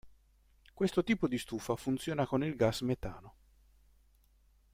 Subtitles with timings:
[0.73, 3.35] Questo tipo di stufa funziona con il gas metano.